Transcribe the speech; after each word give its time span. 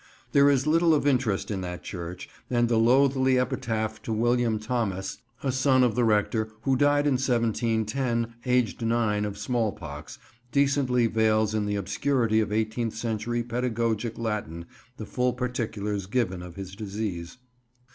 There 0.31 0.49
is 0.49 0.65
little 0.65 0.95
of 0.95 1.05
interest 1.05 1.51
in 1.51 1.61
that 1.61 1.83
church, 1.83 2.27
and 2.49 2.67
the 2.67 2.79
loathly 2.79 3.37
epitaph 3.37 4.01
to 4.01 4.11
William 4.11 4.57
Thomas, 4.57 5.19
a 5.43 5.51
son 5.51 5.83
of 5.83 5.93
the 5.93 6.03
rector, 6.03 6.49
who 6.63 6.75
died 6.75 7.05
in 7.05 7.17
1710, 7.19 8.33
aged 8.47 8.83
nine, 8.83 9.25
of 9.25 9.37
smallpox, 9.37 10.17
decently 10.51 11.05
veils 11.05 11.53
in 11.53 11.67
the 11.67 11.75
obscurity 11.75 12.39
of 12.39 12.51
eighteenth 12.51 12.95
century 12.95 13.43
pedagogic 13.43 14.17
Latin 14.17 14.65
the 14.97 15.05
full 15.05 15.33
particulars 15.33 16.07
given 16.07 16.41
of 16.41 16.55
his 16.55 16.75
disease. 16.75 17.37